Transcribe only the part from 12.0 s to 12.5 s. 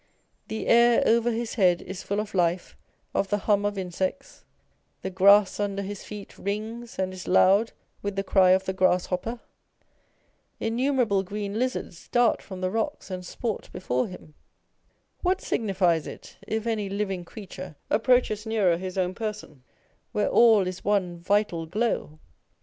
dart